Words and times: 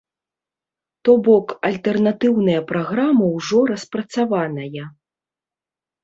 То 1.07 1.11
бок, 1.25 1.51
альтэрнатыўная 1.67 2.61
праграма 2.71 3.25
ўжо 3.35 3.59
распрацаваная. 3.73 4.83